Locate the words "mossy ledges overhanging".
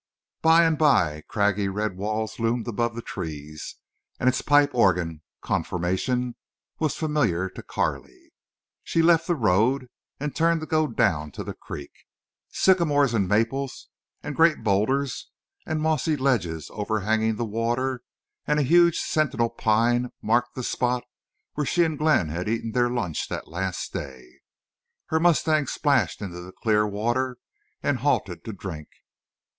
15.83-17.35